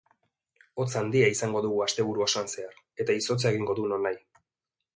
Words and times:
Hotz 0.83 0.87
handia 1.01 1.27
izango 1.33 1.61
dugu 1.67 1.83
asteburu 1.85 2.25
osoan 2.27 2.51
zehar, 2.55 2.81
eta 3.05 3.19
izotza 3.21 3.53
egingo 3.53 3.77
du 3.83 3.87
nonahi. 3.95 4.19